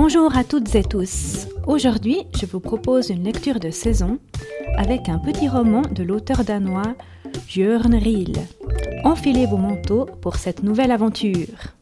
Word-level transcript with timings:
Bonjour 0.00 0.36
à 0.36 0.44
toutes 0.44 0.76
et 0.76 0.84
tous. 0.84 1.48
Aujourd'hui, 1.66 2.18
je 2.40 2.46
vous 2.46 2.60
propose 2.60 3.10
une 3.10 3.24
lecture 3.24 3.58
de 3.58 3.70
saison 3.70 4.20
avec 4.76 5.08
un 5.08 5.18
petit 5.18 5.48
roman 5.48 5.82
de 5.82 6.04
l'auteur 6.04 6.44
danois 6.44 6.94
Jørn 7.48 7.96
Riel. 7.96 8.32
Enfilez 9.02 9.46
vos 9.46 9.56
manteaux 9.56 10.06
pour 10.22 10.36
cette 10.36 10.62
nouvelle 10.62 10.92
aventure. 10.92 11.74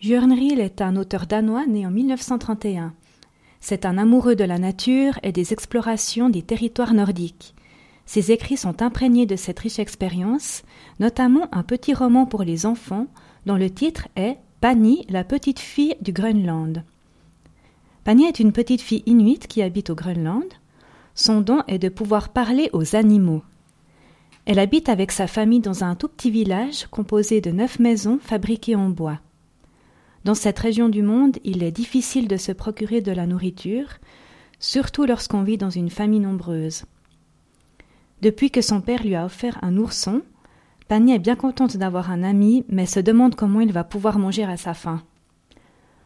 Jørn 0.00 0.32
Riel 0.32 0.60
est 0.60 0.80
un 0.80 0.96
auteur 0.96 1.26
danois 1.26 1.66
né 1.66 1.86
en 1.86 1.90
1931. 1.90 2.94
C'est 3.60 3.84
un 3.84 3.98
amoureux 3.98 4.34
de 4.34 4.44
la 4.44 4.58
nature 4.58 5.18
et 5.22 5.30
des 5.30 5.52
explorations 5.52 6.30
des 6.30 6.40
territoires 6.40 6.94
nordiques. 6.94 7.54
Ses 8.06 8.32
écrits 8.32 8.56
sont 8.56 8.80
imprégnés 8.80 9.26
de 9.26 9.36
cette 9.36 9.58
riche 9.58 9.78
expérience, 9.78 10.62
notamment 11.00 11.48
un 11.52 11.62
petit 11.62 11.92
roman 11.92 12.24
pour 12.24 12.44
les 12.44 12.64
enfants 12.64 13.08
dont 13.44 13.56
le 13.56 13.68
titre 13.68 14.08
est 14.16 14.38
Pani, 14.62 15.04
la 15.10 15.22
petite 15.22 15.58
fille 15.58 15.96
du 16.00 16.12
Groenland. 16.12 16.82
Pani 18.02 18.24
est 18.24 18.40
une 18.40 18.52
petite 18.52 18.80
fille 18.80 19.02
inuite 19.04 19.48
qui 19.48 19.60
habite 19.60 19.90
au 19.90 19.94
Groenland. 19.94 20.48
Son 21.14 21.42
don 21.42 21.62
est 21.68 21.78
de 21.78 21.90
pouvoir 21.90 22.30
parler 22.30 22.70
aux 22.72 22.96
animaux. 22.96 23.42
Elle 24.46 24.60
habite 24.60 24.88
avec 24.88 25.12
sa 25.12 25.26
famille 25.26 25.60
dans 25.60 25.84
un 25.84 25.94
tout 25.94 26.08
petit 26.08 26.30
village 26.30 26.86
composé 26.86 27.42
de 27.42 27.50
neuf 27.50 27.78
maisons 27.78 28.18
fabriquées 28.18 28.76
en 28.76 28.88
bois. 28.88 29.20
Dans 30.24 30.34
cette 30.34 30.58
région 30.58 30.88
du 30.88 31.02
monde, 31.02 31.38
il 31.44 31.62
est 31.62 31.72
difficile 31.72 32.28
de 32.28 32.36
se 32.36 32.52
procurer 32.52 33.00
de 33.00 33.12
la 33.12 33.26
nourriture, 33.26 33.88
surtout 34.58 35.06
lorsqu'on 35.06 35.42
vit 35.42 35.56
dans 35.56 35.70
une 35.70 35.90
famille 35.90 36.20
nombreuse. 36.20 36.84
Depuis 38.20 38.50
que 38.50 38.60
son 38.60 38.82
père 38.82 39.02
lui 39.02 39.14
a 39.14 39.24
offert 39.24 39.58
un 39.62 39.78
ourson, 39.78 40.22
Pani 40.88 41.14
est 41.14 41.20
bien 41.20 41.36
contente 41.36 41.76
d'avoir 41.76 42.10
un 42.10 42.22
ami, 42.22 42.64
mais 42.68 42.84
se 42.84 43.00
demande 43.00 43.34
comment 43.34 43.60
il 43.60 43.72
va 43.72 43.84
pouvoir 43.84 44.18
manger 44.18 44.44
à 44.44 44.56
sa 44.56 44.74
faim. 44.74 45.02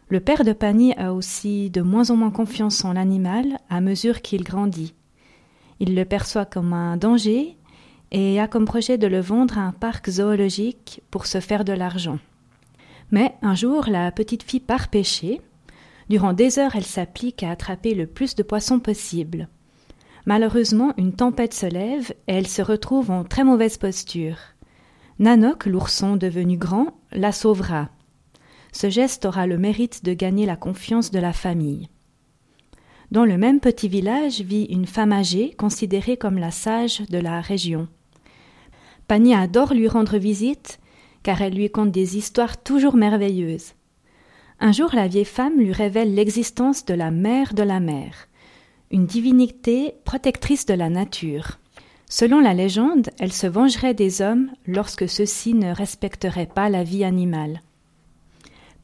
Le 0.09 0.21
père 0.21 0.45
de 0.45 0.53
Pani 0.53 0.93
a 0.93 1.13
aussi 1.13 1.71
de 1.71 1.81
moins 1.81 2.11
en 2.11 2.17
moins 2.17 2.31
confiance 2.31 2.85
en 2.85 2.93
l'animal 2.93 3.59
à 3.71 3.81
mesure 3.81 4.21
qu'il 4.21 4.45
grandit. 4.45 4.95
Il 5.81 5.97
le 5.97 6.05
perçoit 6.05 6.45
comme 6.45 6.73
un 6.73 6.97
danger 6.97 7.57
et 8.13 8.39
a 8.39 8.47
comme 8.47 8.67
projet 8.67 8.99
de 8.99 9.07
le 9.07 9.21
vendre 9.21 9.59
à 9.59 9.63
un 9.63 9.73
parc 9.73 10.09
zoologique 10.09 11.03
pour 11.11 11.27
se 11.27 11.41
faire 11.41 11.65
de 11.65 11.73
l'argent. 11.73 12.19
Mais 13.11 13.35
un 13.43 13.55
jour, 13.55 13.87
la 13.89 14.11
petite 14.13 14.43
fille 14.43 14.61
part 14.61 14.89
pêcher. 14.89 15.41
Durant 16.09 16.33
des 16.33 16.59
heures, 16.59 16.77
elle 16.77 16.85
s'applique 16.85 17.43
à 17.43 17.51
attraper 17.51 17.95
le 17.95 18.07
plus 18.07 18.35
de 18.35 18.43
poissons 18.43 18.81
possible. 18.81 19.49
Malheureusement, 20.27 20.95
une 20.97 21.13
tempête 21.13 21.55
se 21.55 21.67
lève 21.67 22.13
et 22.29 22.35
elle 22.35 22.47
se 22.47 22.63
retrouve 22.63 23.11
en 23.11 23.25
très 23.25 23.45
mauvaise 23.45 23.77
posture. 23.77 24.39
Nanok, 25.19 25.67
l'ourson 25.67 26.17
devenu 26.17 26.57
grand, 26.57 26.89
la 27.13 27.31
sauvera. 27.31 27.91
Ce 28.73 28.91
geste 28.91 29.27
aura 29.27 29.47
le 29.47 29.59
mérite 29.59 30.05
de 30.05 30.15
gagner 30.15 30.47
la 30.47 30.57
confiance 30.57 31.11
de 31.11 31.21
la 31.21 31.33
famille. 31.33 31.89
Dans 33.11 33.25
le 33.25 33.39
même 33.39 33.61
petit 33.61 33.89
village 33.89 34.41
vit 34.41 34.65
une 34.65 34.87
femme 34.87 35.13
âgée 35.13 35.55
considérée 35.57 36.17
comme 36.17 36.39
la 36.39 36.51
sage 36.51 37.03
de 37.03 37.19
la 37.19 37.41
région. 37.41 37.87
Pani 39.07 39.35
adore 39.35 39.75
lui 39.75 39.87
rendre 39.87 40.17
visite 40.17 40.81
car 41.25 41.43
elle 41.43 41.55
lui 41.55 41.71
conte 41.71 41.91
des 41.91 42.17
histoires 42.17 42.63
toujours 42.63 42.95
merveilleuses. 42.95 43.73
Un 44.61 44.71
jour, 44.71 44.91
la 44.93 45.09
vieille 45.09 45.25
femme 45.25 45.59
lui 45.59 45.73
révèle 45.73 46.15
l'existence 46.15 46.85
de 46.85 46.95
la 46.95 47.11
mère 47.11 47.55
de 47.55 47.65
la 47.65 47.81
mer, 47.81 48.29
une 48.93 49.07
divinité 49.07 49.95
protectrice 50.05 50.67
de 50.67 50.75
la 50.75 50.89
nature. 50.89 51.59
Selon 52.09 52.39
la 52.39 52.55
légende, 52.55 53.11
elle 53.19 53.33
se 53.33 53.49
vengerait 53.49 53.95
des 53.95 54.23
hommes 54.23 54.51
lorsque 54.67 55.09
ceux-ci 55.09 55.55
ne 55.55 55.75
respecteraient 55.75 56.47
pas 56.47 56.69
la 56.69 56.85
vie 56.85 57.03
animale. 57.03 57.63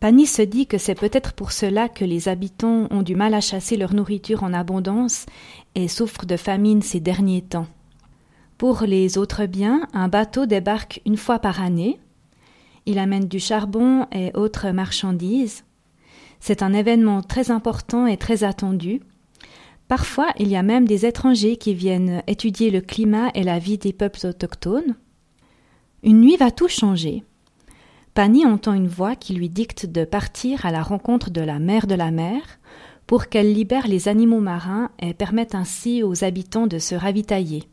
Pani 0.00 0.26
se 0.26 0.40
dit 0.40 0.66
que 0.66 0.78
c'est 0.78 0.94
peut-être 0.94 1.34
pour 1.34 1.52
cela 1.52 1.90
que 1.90 2.06
les 2.06 2.28
habitants 2.28 2.88
ont 2.90 3.02
du 3.02 3.14
mal 3.14 3.34
à 3.34 3.42
chasser 3.42 3.76
leur 3.76 3.92
nourriture 3.92 4.42
en 4.42 4.54
abondance 4.54 5.26
et 5.74 5.88
souffrent 5.88 6.24
de 6.24 6.38
famine 6.38 6.80
ces 6.80 7.00
derniers 7.00 7.42
temps. 7.42 7.66
Pour 8.56 8.82
les 8.82 9.18
autres 9.18 9.44
biens, 9.44 9.86
un 9.92 10.08
bateau 10.08 10.46
débarque 10.46 11.02
une 11.04 11.18
fois 11.18 11.38
par 11.38 11.62
année, 11.62 12.00
il 12.86 12.98
amène 12.98 13.28
du 13.28 13.38
charbon 13.38 14.06
et 14.12 14.30
autres 14.34 14.70
marchandises. 14.70 15.64
C'est 16.40 16.62
un 16.62 16.72
événement 16.72 17.22
très 17.22 17.50
important 17.50 18.06
et 18.06 18.16
très 18.16 18.44
attendu. 18.44 19.00
Parfois, 19.88 20.28
il 20.38 20.48
y 20.48 20.56
a 20.56 20.62
même 20.62 20.86
des 20.86 21.04
étrangers 21.04 21.56
qui 21.56 21.74
viennent 21.74 22.22
étudier 22.26 22.70
le 22.70 22.80
climat 22.80 23.30
et 23.34 23.42
la 23.42 23.58
vie 23.58 23.78
des 23.78 23.92
peuples 23.92 24.26
autochtones. 24.26 24.94
Une 26.02 26.20
nuit 26.20 26.36
va 26.36 26.50
tout 26.50 26.68
changer. 26.68 27.24
Pani 28.14 28.46
entend 28.46 28.72
une 28.72 28.88
voix 28.88 29.16
qui 29.16 29.34
lui 29.34 29.48
dicte 29.48 29.86
de 29.86 30.04
partir 30.04 30.64
à 30.64 30.70
la 30.70 30.82
rencontre 30.82 31.30
de 31.30 31.40
la 31.40 31.58
mère 31.58 31.86
de 31.86 31.94
la 31.94 32.10
mer 32.10 32.40
pour 33.06 33.28
qu'elle 33.28 33.52
libère 33.52 33.88
les 33.88 34.08
animaux 34.08 34.40
marins 34.40 34.90
et 35.00 35.14
permette 35.14 35.54
ainsi 35.54 36.02
aux 36.02 36.24
habitants 36.24 36.66
de 36.66 36.78
se 36.78 36.94
ravitailler. 36.94 37.64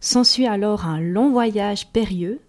S'ensuit 0.00 0.46
alors 0.46 0.84
un 0.84 1.00
long 1.00 1.30
voyage 1.30 1.88
périlleux 1.88 2.40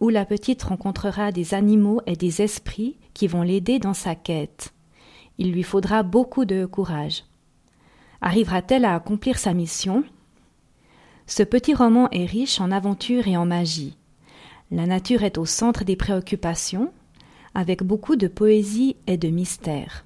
où 0.00 0.08
la 0.08 0.24
petite 0.24 0.62
rencontrera 0.62 1.30
des 1.30 1.54
animaux 1.54 2.00
et 2.06 2.16
des 2.16 2.42
esprits 2.42 2.96
qui 3.14 3.26
vont 3.26 3.42
l'aider 3.42 3.78
dans 3.78 3.94
sa 3.94 4.14
quête. 4.14 4.72
Il 5.38 5.52
lui 5.52 5.62
faudra 5.62 6.02
beaucoup 6.02 6.44
de 6.44 6.66
courage. 6.66 7.24
Arrivera-t-elle 8.20 8.84
à 8.84 8.94
accomplir 8.94 9.38
sa 9.38 9.54
mission? 9.54 10.04
Ce 11.26 11.42
petit 11.42 11.74
roman 11.74 12.10
est 12.10 12.26
riche 12.26 12.60
en 12.60 12.70
aventures 12.70 13.28
et 13.28 13.36
en 13.36 13.46
magie. 13.46 13.96
La 14.70 14.86
nature 14.86 15.22
est 15.22 15.38
au 15.38 15.46
centre 15.46 15.84
des 15.84 15.96
préoccupations, 15.96 16.92
avec 17.54 17.82
beaucoup 17.82 18.16
de 18.16 18.28
poésie 18.28 18.96
et 19.06 19.16
de 19.16 19.28
mystère. 19.28 20.04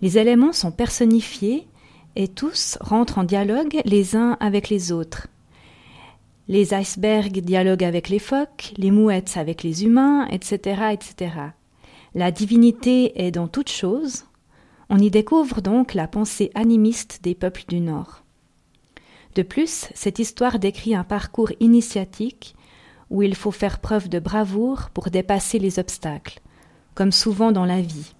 Les 0.00 0.18
éléments 0.18 0.52
sont 0.52 0.72
personnifiés 0.72 1.66
et 2.16 2.28
tous 2.28 2.76
rentrent 2.80 3.18
en 3.18 3.24
dialogue 3.24 3.80
les 3.84 4.16
uns 4.16 4.36
avec 4.40 4.68
les 4.68 4.92
autres. 4.92 5.28
Les 6.48 6.74
icebergs 6.74 7.40
dialoguent 7.40 7.84
avec 7.84 8.08
les 8.08 8.18
phoques, 8.18 8.72
les 8.76 8.90
mouettes 8.90 9.36
avec 9.36 9.62
les 9.62 9.84
humains, 9.84 10.26
etc., 10.28 10.92
etc. 10.92 11.34
La 12.14 12.30
divinité 12.30 13.24
est 13.24 13.30
dans 13.30 13.48
toute 13.48 13.70
chose. 13.70 14.24
On 14.90 14.98
y 14.98 15.10
découvre 15.10 15.60
donc 15.60 15.94
la 15.94 16.08
pensée 16.08 16.50
animiste 16.54 17.20
des 17.22 17.34
peuples 17.34 17.64
du 17.68 17.80
Nord. 17.80 18.22
De 19.34 19.42
plus, 19.42 19.86
cette 19.94 20.18
histoire 20.18 20.58
décrit 20.58 20.94
un 20.94 21.04
parcours 21.04 21.52
initiatique 21.60 22.54
où 23.08 23.22
il 23.22 23.34
faut 23.34 23.50
faire 23.50 23.78
preuve 23.78 24.08
de 24.08 24.18
bravoure 24.18 24.90
pour 24.90 25.10
dépasser 25.10 25.58
les 25.58 25.78
obstacles, 25.78 26.40
comme 26.94 27.12
souvent 27.12 27.52
dans 27.52 27.64
la 27.64 27.80
vie. 27.80 28.14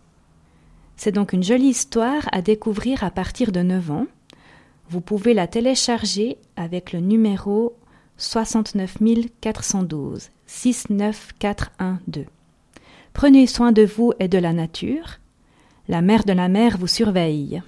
C'est 0.97 1.13
donc 1.13 1.33
une 1.33 1.43
jolie 1.43 1.69
histoire 1.69 2.29
à 2.33 2.41
découvrir 2.41 3.03
à 3.03 3.11
partir 3.11 3.53
de 3.53 3.61
9 3.61 3.91
ans. 3.91 4.07
Vous 4.89 5.01
pouvez 5.01 5.35
la 5.35 5.47
télécharger 5.47 6.39
avec 6.57 6.93
le 6.93 7.01
numéro 7.01 7.75
69 8.23 8.99
412 9.41 10.31
69412. 10.47 12.27
Prenez 13.13 13.47
soin 13.47 13.73
de 13.73 13.83
vous 13.83 14.13
et 14.21 14.29
de 14.29 14.39
la 14.39 14.53
nature. 14.53 15.19
La 15.89 16.03
mère 16.03 16.25
de 16.25 16.33
la 16.33 16.49
mer 16.49 16.79
vous 16.79 16.87
surveille. 16.87 17.63